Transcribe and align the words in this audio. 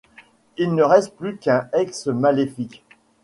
Il 0.57 0.73
ne 0.73 0.81
reste 0.81 1.15
plus 1.15 1.37
qu'un 1.37 1.69
ex-maléfique. 1.73 2.83